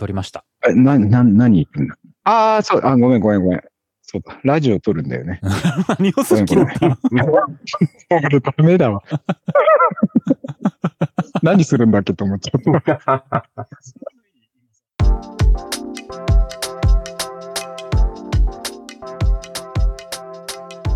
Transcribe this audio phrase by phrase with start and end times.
[0.00, 0.46] 撮りました。
[0.66, 1.94] え、な、な、何言ってんだ
[2.24, 3.62] ああ、そう、あ、ごめんごめんごめん。
[4.00, 5.42] そうだ、ラジオ撮るんだよね。
[5.98, 6.88] 何をする気だった
[8.56, 9.02] ダメだわ。
[11.42, 13.44] 何するんだっけと思っちゃった。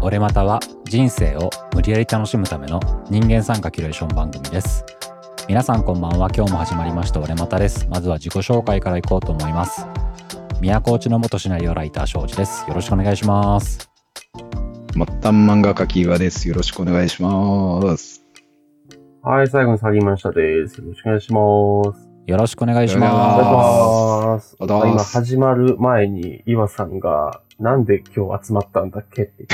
[0.01, 2.81] 俺または人生を無理やり楽しむための
[3.11, 4.85] 人間参加キュレーション番組です。
[5.47, 6.31] 皆さんこんばんは。
[6.35, 7.87] 今日も始まりました俺またです。
[7.91, 9.87] まずは自己紹介からいこうと思います。
[10.63, 12.67] 宮古内の元シナリオライター庄司です。
[12.67, 13.91] よろしくお願いします。
[14.95, 16.49] 末端漫画家キーワです。
[16.49, 18.25] よろしくお願いします。
[19.23, 20.81] はい、最後にサリーマンシャです。
[20.81, 22.09] よろしくお願いします。
[22.27, 24.57] よろしくお願いします。
[24.59, 29.47] お願いします今始まる前に、岩さんが、なんで今日集まったんだっけって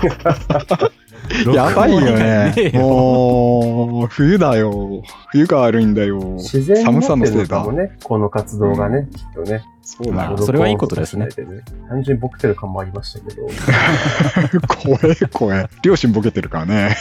[0.00, 1.07] 言ってましたねす。
[1.54, 5.02] やばいよねもう、冬だよ。
[5.30, 6.18] 冬が悪いんだよ。
[6.36, 7.58] 自然に寒なってるさのせいだ。
[7.58, 9.62] のかもね、この活動がね、きっとね。
[9.82, 10.36] そうだ。
[10.36, 11.28] それはいいことですね
[11.88, 13.46] 単純にボケてる感もありましたけど。
[14.68, 15.66] 怖え怖え。
[15.82, 16.96] 両親ボケてるからね。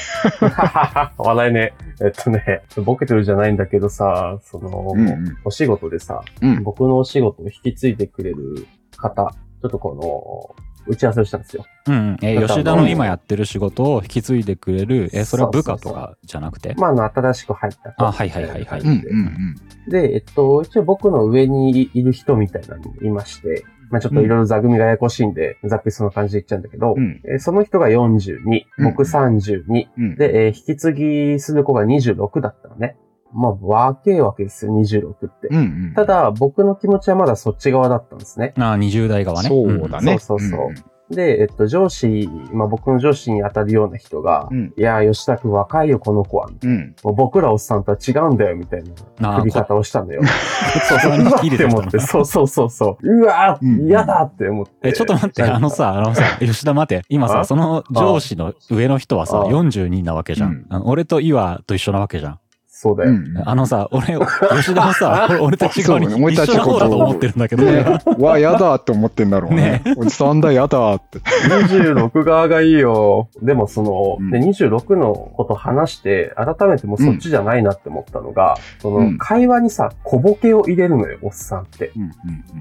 [1.17, 1.73] 笑いね。
[2.01, 6.63] えっとね、ボケてるじゃないんだけどさ、その、うんうんお仕事でさ、うん。
[6.63, 11.65] 僕のお仕事を引き継いでくれる方、ちょっとこの、打ち合わせをしたんですよ。
[11.87, 12.17] うんうん。
[12.21, 16.73] えー吉田の今やってる仕事を引き継いでくれる、えーそれは部下とかじゃなくて？
[16.77, 19.55] まあ、あの、新しく入った子あはいはいはいはいうんうん
[19.89, 27.21] で、えっと、一応僕の上にいる人みたいなのもいまして、まあちょっといろいろ座組がややこしいんで、ざっくりその感じで言っちゃうんだけど、うん。
[27.25, 28.39] えーその人が42、
[28.83, 30.15] 僕32、うん。
[30.17, 32.97] で、えー引き継ぎする子が26だったのね。
[33.33, 35.47] まあ、若えわけですよ、26って。
[35.49, 35.61] うんう
[35.91, 35.93] ん。
[35.95, 38.53] ただ、僕の気持ちはまだそっち側だったんですね。
[38.57, 39.49] ああ、20代側ね。
[39.49, 40.17] そうだね。
[40.19, 46.49] そうそうそうんで、えっと、上司、まあ僕の上司に当たるような人が、うんいやー、吉田くん若いよ、この子は。
[46.61, 46.95] うん。
[47.01, 48.83] もう僕らおっさんとは違うんだよ、みたい
[49.19, 50.21] なああ振り方をしたんだよ。
[50.89, 51.99] そうそう、って思って。
[51.99, 53.07] そうそうそうそう。
[53.09, 54.89] うわうんー嫌だって思って。
[54.89, 57.03] え、ちょっと待って、あのさ、あのさ、吉田待て。
[57.07, 57.45] 今さ、あ？
[57.45, 62.39] その上司の上の人はさ、あ42なわけじゃうん俺と岩と一緒なわけじゃん。
[62.79, 63.09] そうだよ。
[63.09, 63.33] うん。
[63.43, 64.19] あのさ、俺、
[64.55, 69.81] 吉田もさ、 俺俺たち側に一緒ちこと方だと思ってるんだけど、ねわ、やだって思ってんだろうね。
[69.97, 71.17] おじさんだ、やだって。
[71.17, 73.29] 26側がいいよ。
[73.41, 81.91] でもその、うんで26のこと話して、改めてもうそっちじゃないなって思ったのが、その、うん会話にさ、小ボケを入れるのよ、おっさんって。
[81.97, 82.11] うん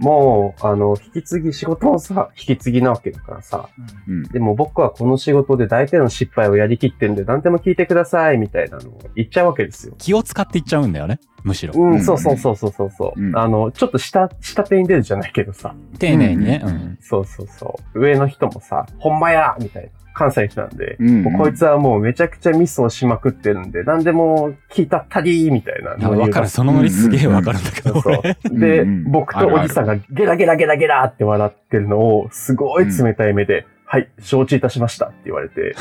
[0.01, 3.69] もう、あの、引き継ぎ、仕事のさ、引き継ぎなわけだからさ。
[4.09, 4.23] うん。
[4.25, 9.95] でも僕はこの仕事で大体の失敗をやりきってんで、何でも聞いてください、みたいなのを言っちゃうわけですよ。
[10.07, 11.19] 気を使って言っちゃうんだよね。
[11.43, 11.75] むしろ。
[11.75, 15.75] うん、うんそうそうそうそうそうそう、うんあの、ちょっと下、下手に出るじゃないけどさ。
[15.99, 16.63] 丁寧にね。
[16.65, 16.99] うん。
[17.01, 18.01] そうそうそう。
[18.01, 19.89] 上の人もさ、ほんまやみたいな。
[20.15, 26.09] 関西の人なんで、うんもうこいつはもうめちゃくちゃミスをしまくってるんで、何でも聞いたったりみたいな。
[26.09, 26.49] わかる。
[26.49, 28.01] そのノリすげえわかるんだけど。
[28.45, 35.61] で、うんうん僕とおじさんがゲラゲラゲラゲラって笑ってるのを、すごい冷たい目で、はい、承知いたしましたって言われて、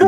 [0.00, 0.06] う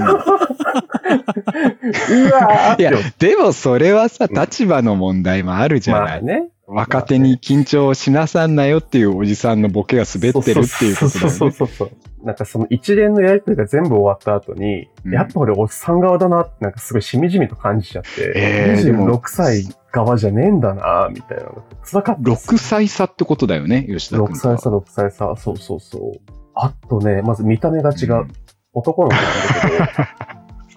[2.32, 6.02] わーいやでもそれはさ、立場の問題もあるじゃない。
[6.04, 6.48] まあね。
[6.66, 11.30] 若手に緊張しなさんなよっていうおじさんのボケが滑ってるっていうことだそうよね。
[11.30, 11.90] そうそうそう。
[12.24, 24.58] なんかその一連のやりとりが全部終わった後に、うんやっぱ俺おっさん側だなってなんかすごいしみじみと感じちゃって、えーでも26歳側じゃねえんだなみたいなのが辛かったです6歳差ってことだよね、吉田君6とは。
[24.58, 26.20] 歳差、6歳差、そうそうそう。
[26.56, 28.12] あとね、まず見た目が違う。
[28.12, 28.28] うん
[28.78, 30.08] 男の子なんだけど、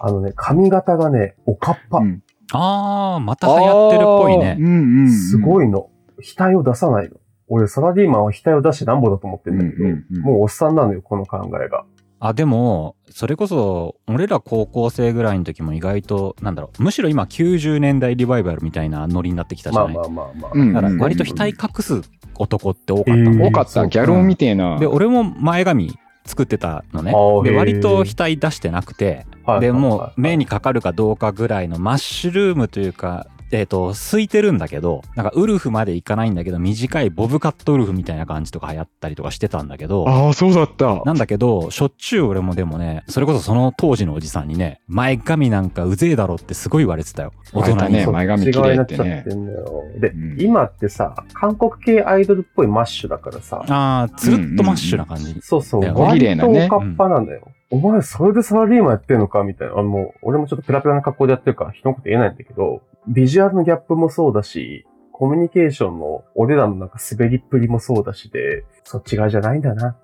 [0.00, 1.98] あのね、髪型がね、おかっぱ。
[1.98, 4.62] うんあー、また流行ってるっぽいねあーう。
[4.62, 5.10] んうんうん。
[5.10, 5.90] すごいの。
[6.36, 7.16] 額を出さないの。
[7.48, 11.84] 俺、サラリーマンは額を出してなんぼだと思ってるんだけど、うんうんうんもうおっさんなのよ、この考えが。
[12.22, 19.94] あ、でも、それこそ、俺ら高校生ぐらいの時も意外と、なんだろう、むしろ今90年代リバイバルみたいなノリになってきたじゃない？
[19.94, 20.50] まあまあまあまあ。
[20.54, 22.02] うんだから割と額隠す
[22.36, 23.86] 男って多かったの、えー多かった。
[23.86, 24.78] ギャル男みてえな。
[24.78, 27.12] で、俺も前髪作ってたのね。
[27.44, 41.02] で、割と額出してなくて、はいで、もう目にかかるかどうかぐらいのマッシュルームというか、えっ、と、空いてるんだけど、なんかウルフまでいかないんだけど、短いボブカットウルフみたいな感じとか流行ったりとかしてたんだけど、ああ、そうだった。
[41.04, 47.32] なんだけど、しょっちゅう俺もでもね、それこそその当時のおじさんにね、前髪なんかうぜえだろってすごい言われてたよ。
[47.52, 47.92] 大人に。
[47.94, 49.82] ね前髪綺麗ってね違いになっちゃってんだよ。
[49.98, 55.36] で、うん今ってさ、韓国系アイドルっぽいマッシュだからさ、ああ、つるっとマッシュな感じ。
[55.42, 57.48] そうそう、だよね小綺麗なねとおかっぱなんだよ。
[57.72, 59.74] お前、それでサラリーマンやってんのかみたいな。
[59.74, 69.96] あの、もう俺もちょっとペラペラな格好でやってるから、人のこと言えないんだけど、ビジュアルのギャップもそうだし、コミュニケーションの俺らのなんか滑りっぷりもそうだしで、そっち側じゃないんだな。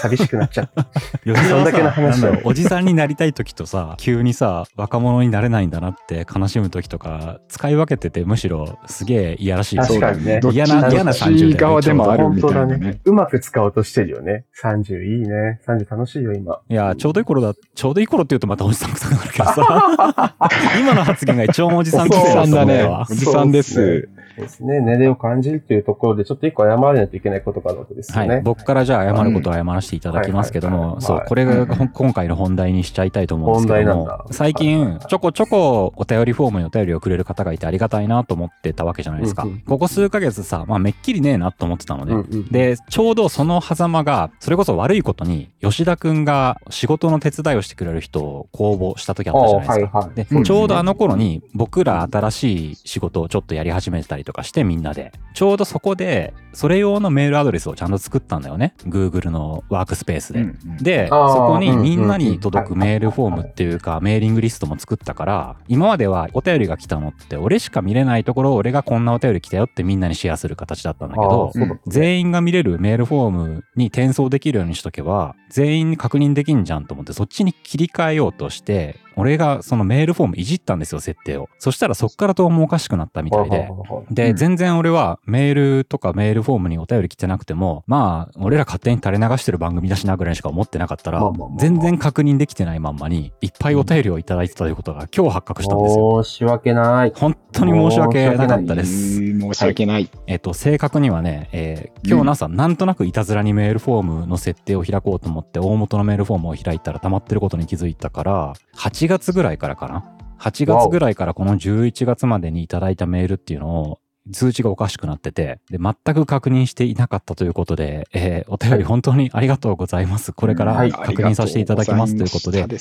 [0.00, 0.86] 寂しくなっちゃった。
[1.48, 12.42] そんだけのさ話をおじさんになりたい時とさ 急にさ若者になれないんだなって悲しむ時とか使い分けててむしろすげえいやらしい確かにね嫌な嫌などっ30ち側でもあるみ
[12.78, 13.00] ね。
[13.04, 14.44] うまく使おうとしてるよね。
[14.62, 15.60] 30いいね。
[15.66, 16.60] 30楽しいよ、今。
[16.68, 20.34] いやちょうどいい頃だちょうどいい頃って言うとまたおじさん臭くなるけどさ
[20.80, 22.84] 今の発言が一番おじさんお臭いなとじさんだね。
[23.10, 24.08] おじさんです。
[24.36, 24.80] ですね。
[24.80, 28.28] 年齢を感じるっていうところで、ちょっと一個謝らないといけないことがあるわけですよね。
[28.28, 39.60] はい、僕からじゃあ謝ることを謝らせていただきますけども、そう、これが 今回の本題にしちゃいたいと思うんですけども本題なんだ、最近はいちょこちょこお便りフォームにお便りをくれる方がいてありがたいなと思ってたわけじゃないですかうんうん。
[39.60, 42.14] ここ数ヶ月さ、まあめっきりねえなと思ってたのね。
[42.14, 49.98] うんうん、で、ちょうどその狭間が、それこそ悪いことに、吉田くんが仕事の手伝いをしてくれる人を公募した時あったじゃないですか。
[49.98, 58.74] はいはいで、うんちょうどあの頃に僕ら新しい仕事をちょっとやり始めてたりとかしてみんなで、ちょうどそこで、それ用のメールアドレスをちゃんと作ったんだよね。
[58.86, 60.40] Google のワークスペースで。
[60.40, 60.76] うんうん。
[60.78, 61.14] で、そ
[61.46, 71.52] こにみんなに届くメールフォームっていうか、メーリングリストも作ったから、今まではお便りが来たのって、俺しか見れないところを俺がこんなお便り来たよってみんなにシェアする形だったんだけど
[71.86, 81.48] 全員が見れるメールフォームに転送できるようにしとけば、全員に確認できんじゃんと思って、そっちに切り替えようとして、俺がそのメールフォームいじったんですよ、設定を。
[81.58, 83.68] そしたらそっからどうもおかしくなったみたいで。
[84.10, 91.22] で、うん全然俺はメールとかメールフォームにお便り来てなくても、まあ、俺ら勝手に垂れ流してる番組だしなぐらいしか思ってなかったら
[91.58, 96.22] 全然確認できてないまんまに、いっぱいお便りをいただいてたということが今日発覚したんですよ。
[96.22, 97.12] 申し訳ない。
[97.14, 99.16] 本当に申し訳なかったです。
[99.16, 100.10] 申し訳ない。
[100.26, 110.04] えっと、正確にはね、えー今日の朝、なんとなくいたずらにメールフォームの設定を開こうと思って、大元のメールフォームを開いたら溜まってることに気づいたから、8月ぐらいからかな
[110.38, 113.98] ？8月ぐらいからこの11月までにいただいたメールっていうのを、
[114.32, 120.32] 通知がおかしくなってて、で、全く確認していなかったということで、えーお便り本当にありがとうございます。
[120.32, 120.92] これからはい。
[120.92, 122.78] 確認させていただきますということで、で、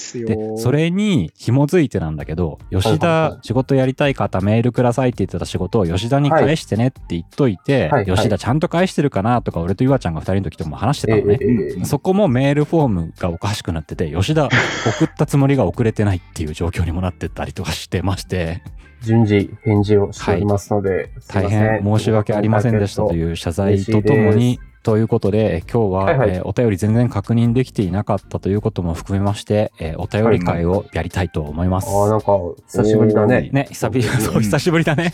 [0.57, 11.85] それに紐づいてなんだけど、吉田仕事やりたい方メールくださいって言ってた仕事を吉田に返してねって言っといて、吉田ちゃんと返してるかなとか、俺と岩ちゃんが二人の時とかも話してたえのね。
[11.85, 14.49] そこもメールフォームがおかしくなってて、吉田
[14.85, 18.61] 送ったつもりが送れてないっていう状況にもなってたりとかしてまして、
[19.01, 31.89] 順次返事をしておりますので、すい大変申し訳ありませんでしたという謝罪とともに、ということで、今日は、はいはいえーお便り全然確認できていなかったということも含めまして、えーお便り会をやりたいと思います。
[31.89, 32.31] ああ、なんか、
[32.67, 33.49] 久しぶりだね。
[33.51, 35.13] ね、久そう、久しぶりだね。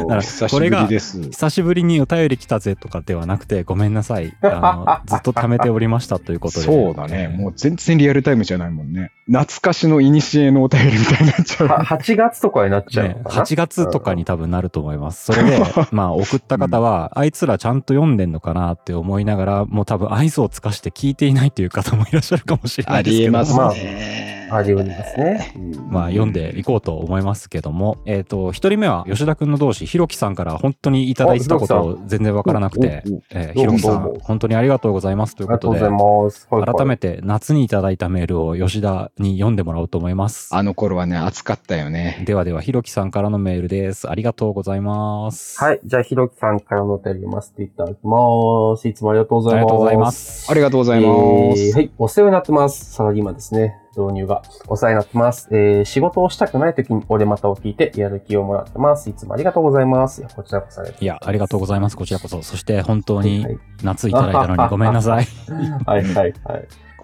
[0.00, 1.22] うん だから久しぶりです。
[1.22, 4.34] 久しぶりにお便り来たぜとかではなくて、ごめんなさい。
[4.42, 6.66] あの、ずっと貯めておりましたということで。
[6.66, 7.28] そうだね。
[7.28, 9.12] もう全然リアルタイムじゃないもんね。
[9.26, 11.82] 懐かしの古のお便りみたいになっちゃはう。
[11.84, 15.32] 8月とかになっちゃうのね、かな、8月とかに多分なると思います。
[15.32, 15.58] それで、
[15.90, 23.32] まあ送った方は、あいつらちゃんと読んでんのかなって思いながら、もう多分愛想を尽かして聞いていないという方もいらっしゃるかもしれないですけど。
[23.32, 25.54] まあねあり得りますね。
[25.90, 40.54] まあ読んでいこうと思いますけども、えっ、と、一人目は吉田くんの同志、ひろきさんから本当にいただいてたことを全然わからなくて、えーひろきさん本当にありがとうございますということで改めて夏にいただいたメールを吉田に読んでもらおうと思います。
[40.54, 42.22] あの頃はね、暑かったよね。
[42.26, 44.10] ではでは、ひろきさんからのメールです。
[44.10, 45.62] ありがとうございます。。
[45.62, 45.80] はいい。
[45.84, 48.88] じゃあ、ひろきさんからのお便り読ませていただきます。
[48.88, 49.62] いつもありがとうございます。
[49.62, 50.50] ありがとうございます。
[50.50, 51.76] ありがとうございまえーす。
[51.76, 51.90] はい。
[51.98, 52.92] お世話になってます。
[52.92, 53.78] サラリーマンですね。
[54.00, 54.42] 導入が。
[54.68, 55.48] お世話になってます。
[55.50, 59.08] えー、仕事をしたくない時に俺またを聞いてやる気をもらってます。
[59.10, 60.20] いつもありがとうございます。
[60.20, 61.96] いや、こちらこそいや、ありがとうございます。
[61.96, 62.42] こちらこそ。
[62.42, 63.46] そして本当はにい
[63.82, 65.26] 夏いただいたのにごめんなさい。
[65.86, 66.34] はい、はい、はい。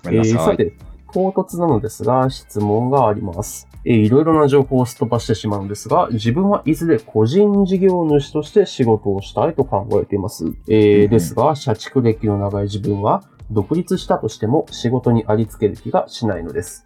[0.03, 0.47] ごめんなえーさい。
[0.53, 0.73] さて、
[1.13, 3.69] 唐突なのですが、質問があります。
[3.85, 10.45] えーいろいろな情報をすっ飛ばしてしまうんですが、自分はいずれ個人事業主として仕事をしたいと考えています。
[10.69, 13.23] えーうんですが、社畜歴の長い自分は、
[13.53, 16.85] 独立したとしても仕事にありつける気がしないのです。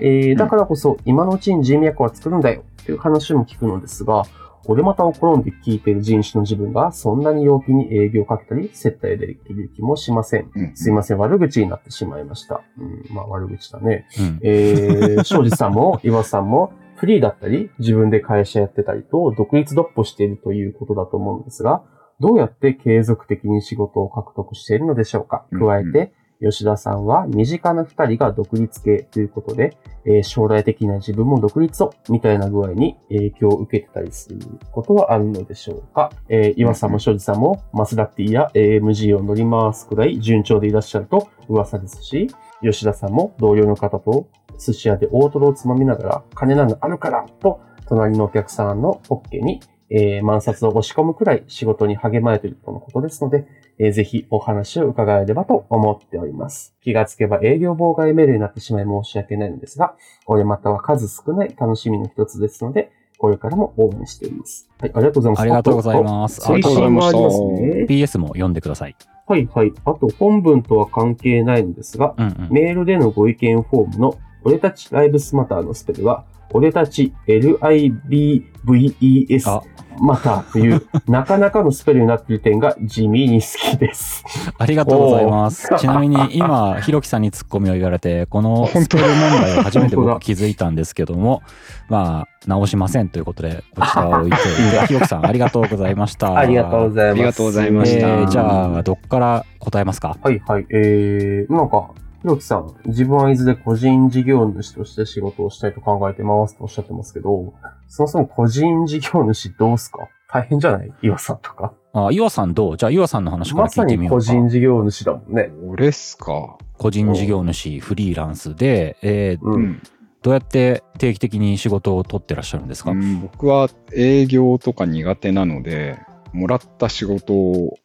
[0.00, 4.24] えーだからこそ、今のうちに人脈は作るんだよという話も聞くのですが、
[4.66, 10.50] 俺またを転んで聞いている人種の自分がそんなに陽気に営業をかけたり、接待できる気もしません。
[10.54, 12.62] うんすいません、悪口になってしまいました。
[12.78, 14.06] うん、まあ悪口だね。
[14.18, 14.38] うん。
[14.42, 21.82] えー、庄司さんも 岩さんもフリーだったり、自分で会社やってたりと、独立独歩しているということだと思うんですが、
[22.20, 25.44] どうやって継続的に仕事を獲得しているのでしょうか？
[25.50, 34.38] うん加えて、吉田さんは身近な二人が独立系ということで、えー将来的な自分も独立をみたいな具合に影響を受けてたりする
[34.72, 42.28] ことはあるのでしょうか、えー岩さんも庄司さんもマスダッティや AMG を乗り回すくらい順調でいらっしゃると噂ですし、
[42.62, 44.28] 吉田さんも同僚の方と
[44.58, 49.60] 寿司屋で大トロをつまみながら、金なのあるからと、隣のお客さんのポッケに、
[49.96, 53.46] えー、万札を押し込むくらい仕事に励まれているとのことですので、
[53.78, 56.74] えーぜひお話を伺えればと思っております。
[56.82, 59.94] 気がつけば営業妨害メールになってしまい申し訳ないのですが、
[60.26, 64.68] 俺または数少ない楽しみの一つですので、これからも応援しています。
[64.80, 65.40] はい、ありがとうございます。
[65.42, 67.86] ありがとうございますあと追伸もありますね。
[67.88, 68.96] PS も読んでください。
[69.26, 69.72] はいはい。
[69.84, 72.48] あと本文とは関係ないのですが、うんうん。
[72.50, 79.62] メールでのご意見フォームの、俺たちライブスマターのスペルは、俺たち LIBVES あ
[80.00, 84.24] マターという、 なかなかのスペルになっている点が地味に好きです。
[84.58, 85.68] ありがとうございます。
[85.78, 91.42] ちなみに今、ひろきさんにツッコミを言われて、このスペル問題を初めて僕気づいたんですけども、
[91.88, 96.36] まあ、直しませんということで、こちらを置いておいて、 ひろきさんありがとうございました。
[96.36, 97.12] ありがとうございます。
[97.12, 100.16] ありがとうございましたえーじゃあ、どっから答えますか？
[100.22, 100.66] はいはい。
[100.70, 101.90] えー、なんか、
[102.24, 107.52] ひろきさん、自分は伊豆で個人事業主として仕事をしたいと考えてますとおっしゃってますけど、
[107.86, 110.08] そもそも個人事業主どうすか？
[110.32, 110.90] 大変じゃない？
[111.02, 111.74] 岩さんとか。
[111.92, 112.76] あ、岩さんどう？
[112.78, 114.24] じゃあ、岩さんの話からまさに個聞いてみようか。
[114.24, 115.50] 人事業主だもんね。
[115.68, 116.56] 俺っすか？
[116.78, 119.56] 個人事業主、フリーランスで、えーう。
[119.56, 119.82] うんん。
[120.22, 125.98] どうやって定期的に仕事を取ってらっしゃるんですか、うん僕は営業とか苦手なので、
[126.32, 127.76] もらった仕事を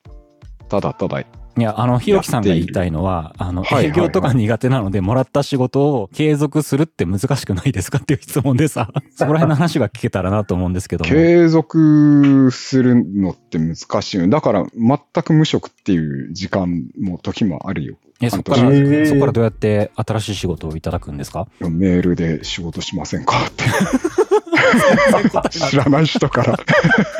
[0.69, 1.25] ただただ、
[1.57, 11.09] いや、あの、ひろきさんが言いたいのは、あの、営業とか苦手なので、もらった仕事を継続するって難しくないですかっていう質問でさ、 そこら辺の話が聞けたらなと思うんですけども。
[11.09, 14.27] 継続するのって難しいよ。
[14.29, 17.95] だから全く無職っていう時間も時もあるよ。
[18.21, 18.69] え、そこから、
[19.07, 21.47] そこからどうやって新しい仕事をいただくんですか？
[21.61, 23.63] メールで仕事しませんかって。
[25.49, 26.59] 知らない人から。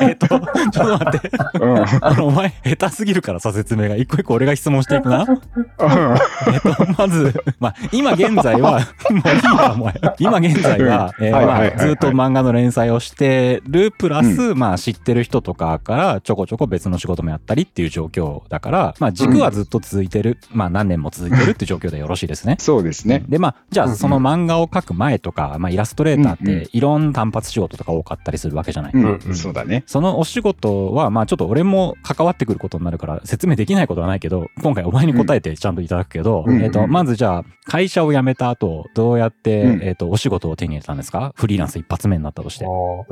[0.08, 1.30] えっと、ちょっと待って。
[1.60, 1.74] うん。
[1.74, 3.96] うんあの、お前、下手すぎるからさ、説明が。
[3.96, 5.26] 一個一個俺が質問していくな。
[5.28, 8.80] えっと、まず、まあ、今現在は、
[9.10, 9.92] もういいわ、もう。
[10.18, 22.56] 今現在は、えずっと漫画の連載をしてる、プラス、まあ、知ってる人とかから、ちょこちょこ別の仕事もやったりっていう状況だから、まあ、軸はずっと続いてる、まあ、何年も続いてるっていう状況でよろしいですね。
[22.60, 23.22] そうですね。
[23.28, 28.92] で、まあ、じゃあ、うんうんその漫画を描く前とか、まあ、イラストレーターっうんうんて、いろんな単発仕事とか多かったりするわけじゃない。
[28.92, 29.84] うん、そうだね。
[29.86, 41.32] そのお仕事は、まあちょっと俺も関わってくることになるから説明できないことはないけど、今回お前に答えてちゃんといただくけど、うんえっ、と、まずじゃあ、会社を辞めた後、どうやって、うんえっ、と、お仕事を手に入れたんですか？
[41.36, 42.66] フリーランス一発目になったとして。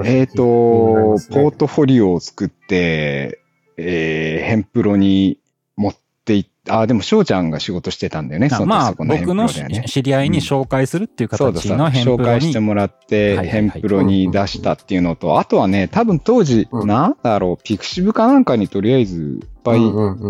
[0.04, 3.40] えっ、と、ポートフォリオを作って、
[3.76, 5.38] えー、ヘンプロに
[5.76, 5.94] 持っ
[6.68, 8.48] ていった、あ、でも翔ちゃんが仕事してたんだよね。
[8.66, 9.48] まあ、の僕の。
[9.48, 12.64] 知り合いに紹介するっていう形のヘンプロ紹介してに。
[12.64, 19.80] もらって、ヘンプロに出したっていうのと、あとはね、多分当時、うんなんだろう、ピクシブかなんかにとりあえずいっぱい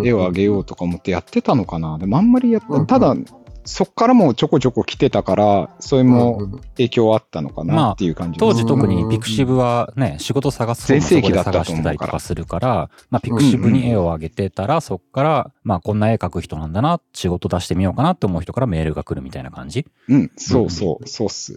[0.05, 1.99] 絵をあげよううとか思ってやってたのかな。
[1.99, 3.21] でもあんまりやっうんうんた、ただ、
[3.65, 6.05] そっからもちょこちょこ来てたから、それ。
[6.05, 19.87] も影響あったのかまあなっていう感じ当時特に pixiv はね、仕事探す全盛期だったしてたりとかするから、まあ pixiv に絵を上げてたら、そっから、まあこんな絵描く人なんだな、仕事出してみようかなって思う人からメールが来るみたいな感じ？
[20.09, 21.57] うん、そうそう、そうっす。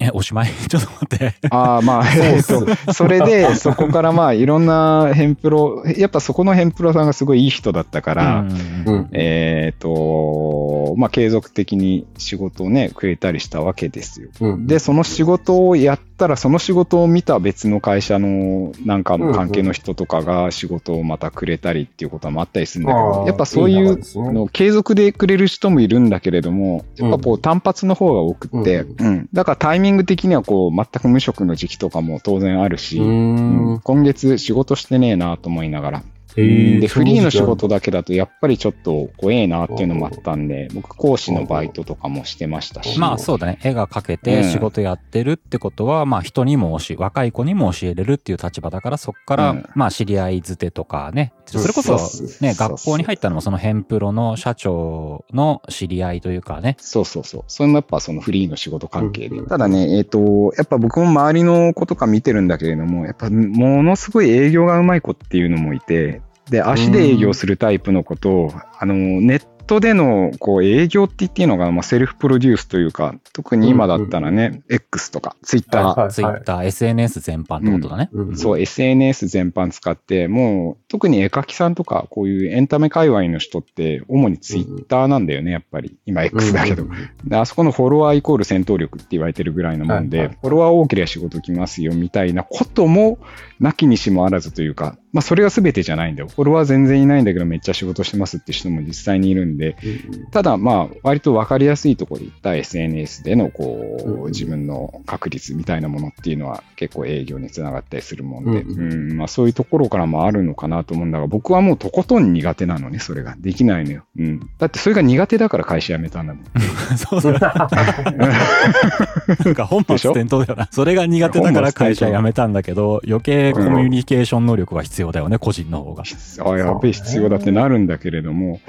[0.00, 0.50] え、おしまい？
[0.68, 1.34] ちょっと待って。
[1.50, 8.48] ああ、まあ、 えっと、それで、 そこからまあ、いろんな編プロ、やっぱそこの編プロさんがすごいいい人だったから、うん
[8.86, 9.08] うん。
[9.12, 14.28] えっ、と、まあ、継続的に仕事をね、くれたりしたわけですよ。
[14.40, 14.66] うん。
[14.66, 29.28] で、その仕事をやったら、その仕事を見た別の会社のなんかの関係の人とかが仕事をまたくれたりっていうこともあったりするんだけあど、ーやっぱそういうの、継続でくれる人もいるんだけれども、やっぱこう単発の方が多くって、ううん。
[29.32, 33.80] だからタイミング的にはこう、全く無職の時期とかも当然あるし、ううんん。
[33.80, 36.02] 今月仕事してねえなと思いながら。
[36.36, 42.98] で、フリーの仕事だけだとやっぱりちょっと怖えなっていうのもあったんで、僕講師のバイトとかもしてましたし。
[42.98, 43.58] まあそうだね。
[43.62, 51.32] 絵が描けうんて仕事やってるってことは、まあ人にも教え、若い子にも教えれるっていう立場だから、そっから、うんまあ知り合いづてとかね。
[51.46, 51.98] それこそ
[52.40, 56.76] ね、学校に入ったのもそのヘンプロの社長の知り合いというかね。
[56.80, 57.44] そうそうそう。
[57.48, 59.36] それもやっぱそのフリーの仕事関係で。
[59.36, 78.10] うんただね、えっ、と、やっぱ僕も周りの子とか見てるんだけれども、やっぱものすごい営業がうまい子っていうのもいて、で、足で営業するタイプの子と、あの、ネットでのこう営業って言っていいのが、まあ、セルフプロデュースというか、特に今だったらね、X とか、Twitter、はいはいツイッター、SNS 全般ってことだね。
[78.12, 78.36] うん。
[78.36, 85.96] そう、SNS 全般使って、もう、特に絵描きさんとか、こういうエンタメ界隈の人って、主にツイッターなんだよね、やっぱり。
[86.06, 86.84] 今 X だけど。
[86.84, 86.90] うん
[87.24, 93.18] であそこのフォロワーイコール戦闘力って言われてるぐらいのもんで、はいはいフォロワー多ければ仕事来ますよみたいなことも、
[93.60, 96.28] なきにしもあらずというか、まあそれが全てじゃないんだよ。
[96.28, 99.94] フォロワー全然いないんだけどめっちゃ仕事してますって人も実際にいるんで、うん
[100.30, 108.72] ただまあ割と分かりやすいところで言った SNS でのこう自分の確率みたいなものっていうのは結構営業につながったりするもんで、うう
[109.12, 113.36] んまあそういうところからもあるのかなと思うんだが、僕はもうとことん苦手なのね、それが。
[113.38, 114.04] できないのよ。
[114.18, 114.50] うん。
[114.58, 116.44] だってそれが苦手だから会社辞めたんだもん。
[116.96, 117.38] そうだよ。
[119.44, 120.68] なんか本末転倒だよな。
[120.70, 126.04] それが苦手だから会社辞めたんだけど、余計コミュニケーション能力が必要だよね、個人の方が。
[126.44, 128.60] あやべえ必要だってなるんだけれども、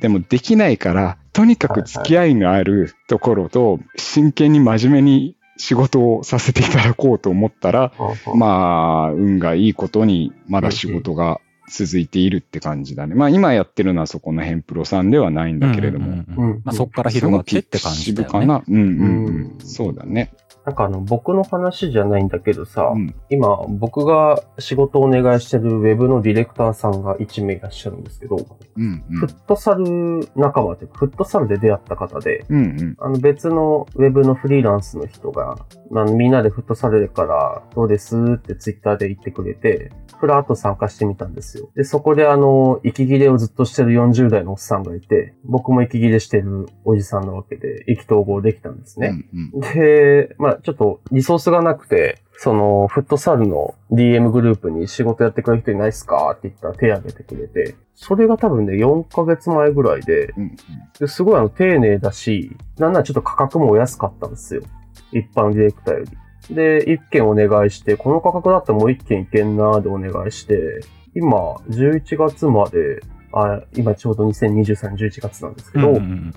[0.00, 7.92] でもできないから、とにかく付き合いのあるところと、真剣に真面目に仕事をさせていただこうと思ったら、
[8.26, 13.14] うんまあ、運がいいことに、まだ仕事が続いているって感じだね。
[13.14, 16.24] まあ、今やってるのはそこのヘンプロさんではないんだけれども、
[16.64, 18.32] まあ、そこから広がってって感じだよね。
[18.32, 18.62] かな。
[18.66, 19.58] うんうん。
[19.58, 20.32] そうだね。
[20.66, 28.36] なんかあの、僕の話じゃないんだけどさ、うん今、僕が仕事をお願いしてるウェブのディレクターさんが1名いらっしゃるんですけど、
[28.76, 32.64] うんフットサル仲間というか、フットサルで出会った方で、うん。
[32.64, 35.56] うんあの別のウェブのフリーランスの人が、
[35.90, 41.68] まあ、みんなでフットサルからどうですってツイッターで言ってくれて、ふらっと参加してみたんですよ。
[41.74, 49.26] で、そこであの、息切れをずっとしてる40代のおっさんがいて、僕も息切れしてるおじさんなわけで、意気投合できたんですね。
[49.32, 56.32] うんうんで、まあちょっとリソースがなくて、その、フットサルの DM グループに仕事やってくれる人いないっすか？
[56.32, 60.56] って言ったら手挙げてくれて、それが多分ね、4ヶ月前ぐらいで、うん
[61.00, 64.62] ですごいあの、丁寧だし、なんならちょっと価格もお安かったんですよ。
[65.12, 66.10] 一般ディレクターより。
[66.50, 70.80] で、一件お願いして、この価格だったらもう一件いけんなーでお願いして、
[71.14, 73.00] 今、11月まで、
[73.32, 76.34] あ、今ちょうど2023年11月なんですけど、うんうんうん。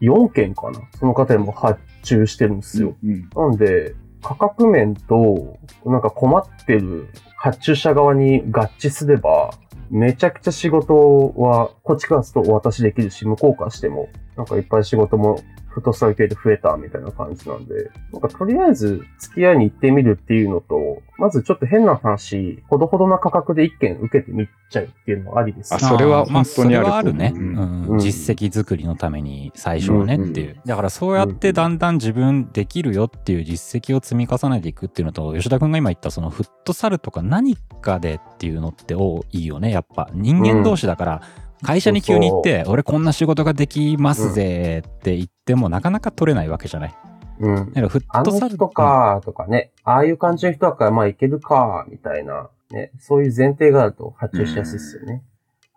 [0.00, 0.80] 4件かな。
[0.98, 2.96] その方にも発注してるんですよ。
[3.02, 3.28] うん。
[3.34, 9.50] なんで、価格面と、なんか困ってる発注者側に合致すれば、
[9.90, 15.40] めちゃくちゃ仕事は、こっちからするとお渡しできるし、向こうからしても、なんかいっぱい仕事も
[15.72, 25.74] フットサル系で増えたみたいな感じなんで、なんかとりあえず付き合いに行ってみるっていうのと、まずちょっと変な話、ほどほどな価格で一件受けてみちゃうっていうのはありです。
[25.74, 27.54] あそれはまあ本当にあるそれはあるね、ううん。
[27.54, 27.98] んうん。
[27.98, 39.70] 実績作りのために最初はねっていう、だからそうやってだんだん自分できるよっていう実績を積み重ねていくっていうのと吉田君が今言ったそのフットサルとか何かでっていうのって多いよね。
[39.70, 41.22] やっぱ人間同士だから、
[41.62, 46.94] 会社に急に行って、俺こんな仕事ができますぜって言っても、なかなか取れないわけじゃない。
[47.40, 47.54] うん。
[47.68, 55.22] だからフッあトサルの人かとかね、ああいう感じの人だからまあいけるかみたいな、ね、そういう前提があると発注しやすいですよね。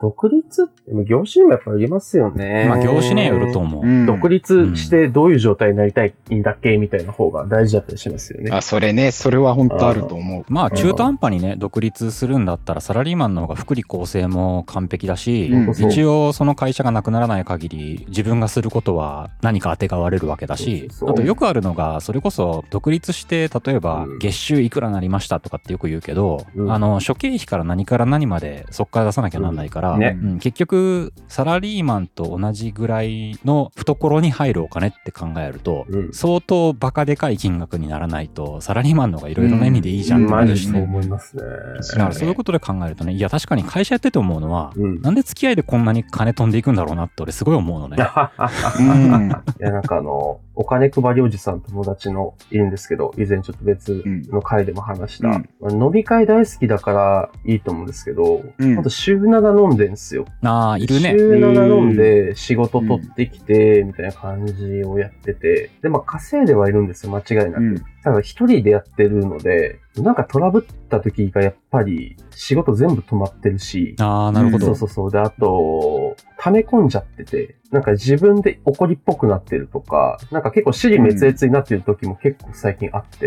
[0.06, 0.63] 独立？
[0.63, 2.68] って、業種にもやっぱありますよね。
[2.70, 3.84] まあ業種にはよると思う。
[3.84, 8.52] うん独立してどういう状態になりたいんだっけみたいな方が大事だったりしますよね。
[8.52, 10.46] あ、それね、それは本当あると思う。
[10.48, 40.81] まあ中途半端にね独立するんだったらサラリーマンの方が福利厚生も完璧だし、うん一応その会社がなくならない限り自分がすることは何か当てがわれるわけだしあとよくあるのがそれこそ独立して例えばうん月収いくらなりましたとかってよく言うけど、うんあの諸経費から何から何までそこから出さなきゃなんないから、うんねうん結局サラリーマンと同じぐらいの懐に入るお金って考えると、うん相当バカでかい金額にならないとサラリーマンの方がいろいろな意味でいいじゃんってなるしね。
[40.81, 41.43] 思いますね。
[41.43, 45.01] だからそういうことで考えるとね、いや確かに会社やってて思うのは、うん。
[45.01, 47.97] なんで付き合いでこんなに金飛んでいくんだろうなって俺すごい思うのね。
[48.79, 60.26] うんいや、なんかあの、お金配りおじさん友達のいるんですけど、以前ちょっと別の回でも話した、飲み会大好きだからいいと思うんですけど、うんあと週7飲んでんすよ。
[60.44, 61.15] ああ、いるね。
[61.18, 67.62] 週7飲んで仕事取ってきて、みたいな感じをやってて、で、まあ稼いではいるんですよ、間違いなく。
[67.62, 74.68] うんただ一人でやってるので、なんかトラブった時がやっぱり仕事全部止まってるし、ああ、なるほど。
[74.68, 75.12] そうそうそう。
[75.12, 83.25] で、あと、溜め込んじゃってて、なんか自分で怒りっぽくなってるとか、なんか結構尻滅裂になってる時も結構最近あって、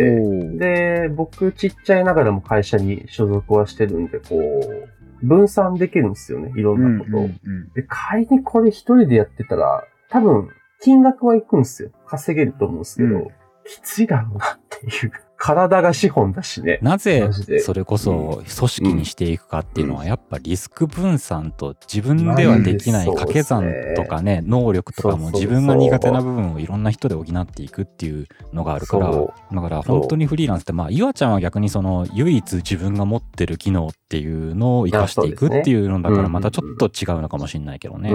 [0.56, 7.28] で、僕ちっちゃいながらも会社に所属はしてるんで、こう、分散できるんですよね、いろんなことを。
[7.74, 10.50] で、仮にこれ一人でやってたら、多分、
[10.80, 11.90] 金額はいくんですよ。
[12.06, 13.28] 稼げると思うんですけど、うん
[13.68, 15.12] きついだろうなっていう。
[15.38, 16.80] 体が資本だしね。
[16.82, 17.30] なぜ
[17.64, 38.10] それこそ組織にしていくかっていうのはやっぱリスク分散と自分ではできない掛け算とかね能力とかも自分が苦手な部分をいろんな人で補っていくっていうのがあるからそだから本当にフリーランスってまあ岩ちゃんは逆にその唯一自分が持ってる機能っていうのを生かしていくっていうのだからまたちょっと違うのかもしれないけどね。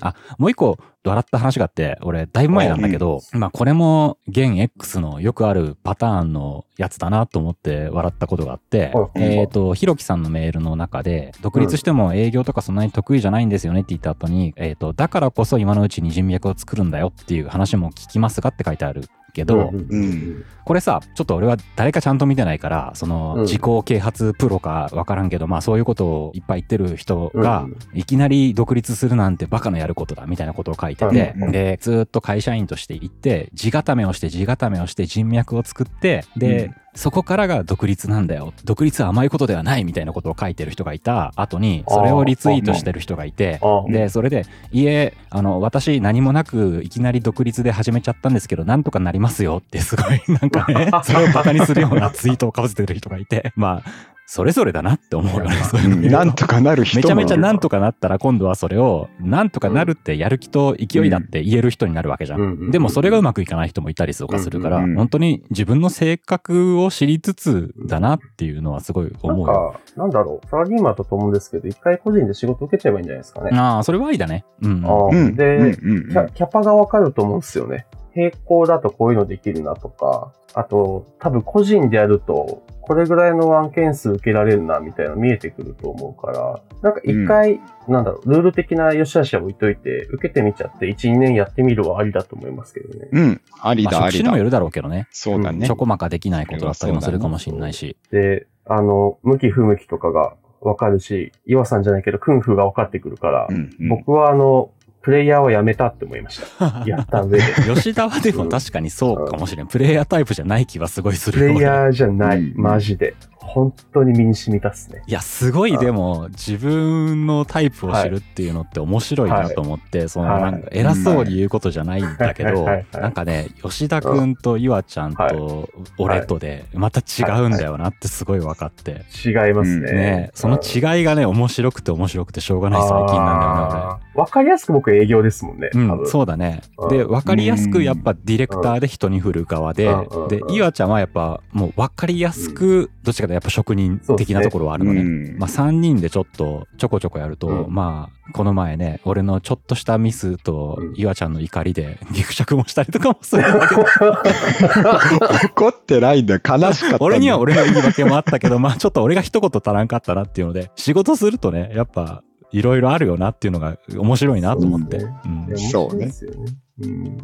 [0.00, 23.42] あ、もう一個笑った話があって、俺、だいぶ前なんだけど、まあ、これも、現 X のよくああるパターンのやつだなと思って笑ったことがあって、えっ、と、ひろきさんのメールの中で、独立しても営業とかそんなに得意じゃないんですよねって言った後に、えっ、と、だからこそ今のうちに人脈を作るんだよっていう話も聞きますがって書いてあるけど、うんうんこれさ、ちょっと俺は誰かちゃんと見てないから、その、うん。
[23.42, 38.52] 自己啓発プロかわからんけど、まあそういうことをいっぱい言ってる人がうん、いきなり独立するなんてバカのやることだみたいなことを書いてて、で、ずーっと会社員として行って、地固めをして地固めをして人脈を作って、で、うんそこからが独立なんだよ。
[38.64, 41.32] 独立は甘いことではないみたいなことを書いてる人がいた。
[41.36, 62.40] 後に、それをリツイートしてる人がいて、で、それで、いえ、あの、私何もなくいきなり独立で始めちゃったんですけど、なんとかなりますよってすごいなんかね、 それをバカにするようなツイートをかぶせてる人がいて、まあ、それぞれだなって思うよね、そういうのなんとかなる人もめちゃめちゃなんとかなったら今度はそれをなんとかなるってやる気と勢いだって言える人になるわけじゃん。
[62.40, 69.82] うんうんでもそれがうまくいかない人もいたりとかするから、うんうん本当に自分の性格を知りつつだなっていうのはすごい思うよ。
[69.94, 73.50] か、なんだろう、サラリーマンだと思うんですけど、一回個人で仕事受けちゃえばいいんじゃないですかね。
[73.52, 74.44] ああ、それはありだね。
[74.62, 74.84] うん。
[74.86, 75.68] ああうんで、うんう
[76.00, 77.86] んキャキャパがわかると思うんですよね。
[78.14, 93.08] 並行だとこういうのできるなとか、あと、多分個人でやると、これぐらいの案件数受けられるな、みたいなの見えてくると思うから、なんか一回、なんだろう、ルール的な良し悪しは置いといて、受けてみちゃって、1、2年やってみるはありだと思いますけどね。
[93.10, 94.10] うん、ありまあ、だ、ありだ。
[94.10, 95.08] 職種にもよるだろうけどね。
[95.10, 95.76] そうだねちょ。
[95.76, 97.96] こまかできないことだったりもするかもしれないし。
[98.10, 104.70] で、あの、向き不向きとかがわかるし、岩さんじゃないけど、クンフーが分かってくるから、うんうん僕はあの、
[105.04, 106.82] プレイヤーはやめたって思いました。
[106.88, 107.44] やった上で。
[107.74, 109.66] 吉田はでも確かにそうかもしれん。
[109.66, 113.14] プレイヤータイプじゃない気はすごいするよプレイヤーじゃない、うんマジで。
[113.38, 115.02] 本当に身に染みたっすね。
[115.06, 129.04] いや、すごいでも、自分のタイプを知るっていうのって面白いなと思って、その、はいなんか偉そうに言うことじゃないんだけど、はいなんかね、吉田くんと岩ちゃんはと俺とで、また違うんだよなってすごい分かって。
[129.24, 129.92] 違いますね。
[129.92, 134.03] ね、その違いがね、面白くて面白くてしょうがない最近なんだよね、俺。
[134.14, 135.70] わかりやすく僕営業ですもんね。
[135.74, 136.62] うん、そうだね。
[136.78, 136.86] う。
[136.86, 136.88] ん。
[136.88, 145.00] で、分かりやすくやっぱディレクターで人に振る側でうん、で、岩ちゃんはやっぱもう分かりやすく、どっちかとやっぱ職人的なところはあるのね。
[145.00, 145.38] うん。
[145.38, 147.74] まあ3人でちょっとちょこちょこやると、うん。
[147.74, 150.94] まあこの前ね、俺のちょっとしたミスとうん。
[150.96, 153.84] 岩ちゃんの怒りでギクシャクもしたりとかもするんだけど、
[155.54, 156.34] 怒ってないんだ。
[156.34, 156.40] よ。
[156.44, 157.04] 悲しかった。
[157.04, 162.22] 俺には俺の言い訳もあったけど、まあちょっと俺が一言足らんかったなっていうので、仕事するとね、やっぱ
[162.54, 165.00] いろいろあるよなっていうのが面白いなと思って。
[165.00, 166.52] そうね面白いですよね。
[166.82, 167.18] うん。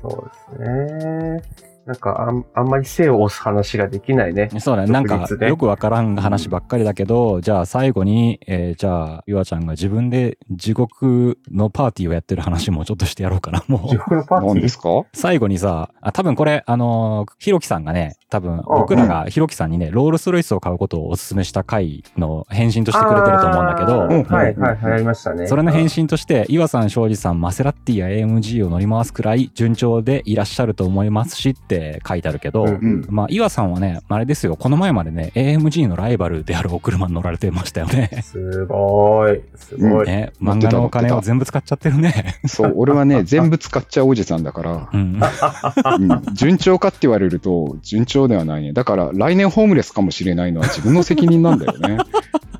[0.00, 1.71] そうですね。
[1.84, 4.50] なんかあん、あんまり背を押す話ができないね。
[4.60, 4.92] そうだね。
[4.92, 13.82] なんかよくわからん話ばっかりだけど、じゃあ最後に、えーじゃあ、ゆあちゃんが自分で地獄のパーティーをやってる話もちょっとしてやろうかな、もう。
[13.84, 14.54] 自分のパーティー？
[14.54, 25.48] 何ですか最後にさ、あ多分これ、あのーひろきさんがね、多分僕らがひろきさんにね、ロールスロイスを買うことをお勧めした回の返信としてくれてると思うんだけど、あーはいはいはい、ありましたね。
[25.48, 31.71] それの返信として、岩さん、庄司さん、マセラッティや AMG を乗り回すくらい順調でいらっしゃると思いますしって
[32.06, 33.06] 書いてあるけど、うんうん。
[33.08, 38.10] まあ、岩さんはね、あれですよ、この前までね、AMG のライバルであるお車に乗られてましたよね。
[38.22, 39.40] すごい。
[39.56, 40.06] すごい。
[40.06, 42.36] ね、漫画のお金を全部使っちゃってるね。
[42.46, 45.20] そう、俺はね、全部使っちゃうおじさんだから、うん。
[45.20, 48.72] うん順調かって言われると、順調ではないね。
[48.72, 51.98] だから、来年ホームレスかもしれないのは自分の責任なんだよね。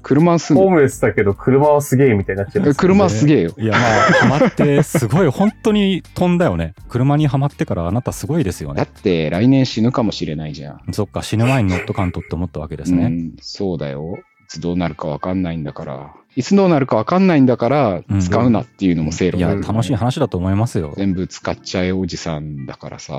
[0.03, 3.55] 車住んホームレスだけど車はすげえみたいになっちゃいまで、す、車すげえよ。
[3.57, 6.75] いや、まあ、ハマって、すごい、本当に飛んだよね。
[6.89, 8.77] 車にはまってからあなたすごいですよね。
[8.77, 10.93] だって、来年死ぬかもしれないじゃん。
[10.93, 13.05] そっか、死ぬ前に乗っとかんとって思ったわけですね。
[13.05, 14.19] うん、そうだよ。
[14.19, 16.15] いつどうなるかわかんないんだから。
[16.35, 20.95] いつどうなるかわかんないんだからうん、使うなっていうのも正いや、論だよね楽しい話だと思いますよ。
[20.97, 23.15] 全部使っちゃえおじさんだからさ、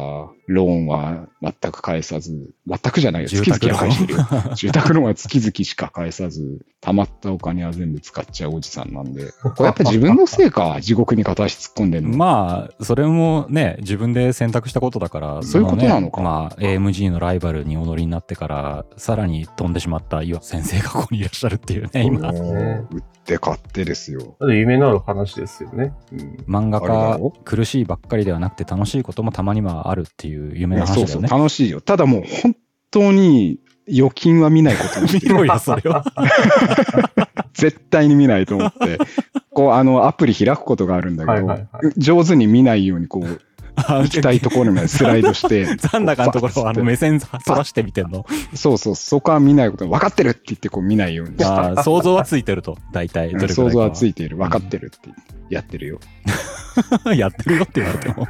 [0.47, 3.29] ローンは全く返さず、全くじゃないよ。
[3.29, 4.25] 月住宅々は返してるよ。
[4.55, 9.31] 住宅ローンは月々しか返さず、貯まったお金は全部使っちゃうおじさんなんで。
[9.41, 12.17] これやっぱ自分のせいか、 地獄に片足突っ込んでんの。
[12.17, 22.31] まあ、それもね、自分で選択したことだから、そういうことなのかまあ、AMG のライバルにお乗りになってから、さらに飛んでしまった岩先生がここにいらっしゃるっていうね、今。
[23.23, 24.35] って買ってですよ。
[24.39, 25.93] だって夢のある話ですよね。
[26.11, 31.39] うん漫画家ろ、苦しいばっかりではなくて楽しいこともたまにはあるっていう夢のそうそう、話だよね。
[31.39, 31.81] 楽しいよ。
[31.81, 32.55] ただもう本
[32.91, 35.45] 当に預金は見ないことにして見る。
[35.47, 36.03] ろよ、 それは。
[37.53, 38.97] 絶対に見ないと思って。
[39.51, 43.41] こう、あの、アプリ開くことがあるんだけど、はいはいはい上手に見ないように、こう、
[43.75, 48.25] 行きたいところまでスライドして、 残高のところをあの目線そらしてみてんの？
[48.53, 53.31] そうそう、そこは見ないこと、分かってるって言ってこう見ないようにしてああ 想像はついてると、大体。
[53.31, 55.09] どれくらい想像はついている、分かってるって
[55.49, 55.99] やってるよ。
[57.15, 58.27] やってるよって言われても。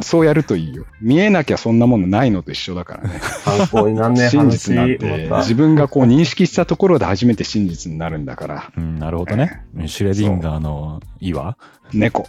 [0.00, 0.84] そうやるといいよ。
[1.00, 3.20] 見えなきゃそんなものないのと一緒だからね。
[3.44, 8.72] 参考になんねえ真話実なんて、自分がこう認識したところで初めて真実になるんだから。
[8.76, 9.64] うん、なるほどね。
[9.86, 11.56] シュレディンガーの岩？
[11.92, 12.26] 猫。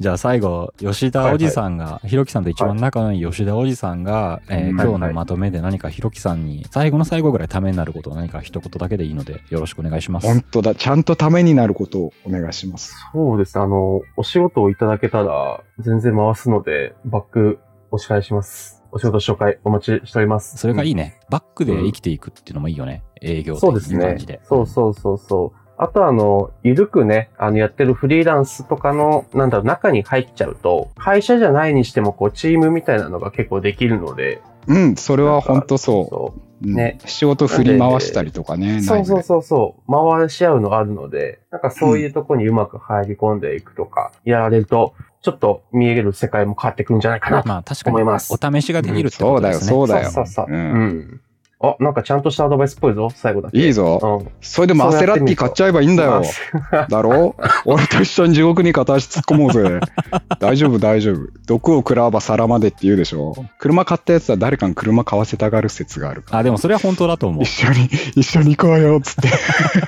[0.00, 10.26] じゃあ最後、吉田おじさんが、ひろきさんと一番仲のいい吉田おじさんが、えーうん今日のまとめで何かひろきさんに、最後の最後ぐらいためになることを何か一言だけでいいので、よろしくお願いします。
[10.26, 10.74] 本当だ。
[10.74, 12.94] ちゃんとためになることをお願いします。
[13.12, 13.64] そうですね。
[13.64, 17.58] あの、お仕事をいただけたら、全然回すので、バック
[17.90, 18.82] お仕返します。
[18.92, 20.56] お仕事紹介お待ちしております。
[20.56, 21.20] それがいいね。
[21.28, 23.04] バックで生きていくっていうのもいいよね。
[23.20, 24.40] 営業そうですね的な感じで。。
[24.44, 25.59] そうそうそうそう。
[25.82, 36.06] あとあの、ゆるくね、あの、やってるフリーランスとかの、なんだろう、中に入っちゃうと、会社じゃないにしても、こう、チームみたいなのが結構できるので、うん、それは本当そ。
[36.10, 38.80] そううんね仕事振り回したりとかね。
[38.80, 38.82] う。
[38.82, 39.22] そうそうう。
[39.22, 39.90] そうそう。
[39.90, 49.68] 回し合うのがあるので、なんかそういうとこにうまく入り込んでいくとか、やられると、ちょっと見える世界も変わってくるんじゃないかなとまあ確かに、思いますお試しができるってことですね。
[49.68, 50.54] そうだよそうそうそう。
[50.54, 51.20] ううんん。
[51.62, 53.58] あ、なんかちゃんとしたアドバイスっぽいぞ、最後だけ。
[53.58, 54.00] いいぞ。
[54.22, 54.32] うん。
[54.40, 56.22] それでマセラッティ買っちゃえばいいんだよ。
[56.88, 57.36] だろ？
[57.66, 59.80] 俺と一緒に地獄に片足突っ込もうぜ。
[60.40, 61.28] 大丈夫、大丈夫。
[61.46, 63.34] 毒を食らわば皿までって言うでしょ。
[63.58, 66.38] 車買ったやつは誰かに車買わせたがる説があるから。
[66.38, 67.66] あ、でもそれは本当だと思う一。
[67.66, 69.28] 緒に、一緒に行こうよ、つって。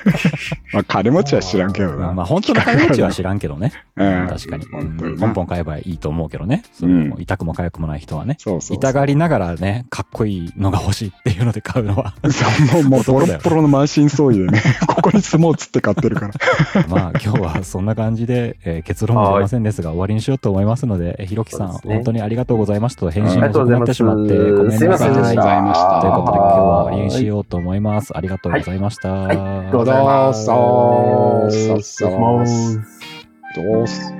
[0.73, 2.13] まあ、金持ちは知らんけどな。
[2.13, 3.71] まあ本当の金持ちは知らんけどね。
[3.95, 4.65] うん確かに。
[4.67, 6.63] 本当になポンポン買えばいいと思うけどね。
[6.73, 8.35] それも痛くも痒くもない人はね。
[8.37, 8.77] そうそうそう。
[8.77, 12.13] 痛がりながらね、かっこいいのが欲しいっていうので買うのは。
[12.29, 12.45] そ
[12.79, 16.33] うもう、もう、ボロボロの満身創痍でね、 ここに住もうっつって買ってるから。
[16.89, 24.77] まあ今日はそんな感じで、えー結論も出ませんですが終わりにしようと思いますので、えひろきさん、ね本当にありがとうございましたと返信ありが遅くなってしまってごめんなさい。
[24.79, 27.25] すいませんでしたということで今日は終わりにしう。
[27.25, 28.15] ようと思います。
[28.15, 29.09] ありがとうございました。
[29.09, 30.47] はいありがとうございます。
[30.47, 31.49] どう。
[33.55, 34.13] どうす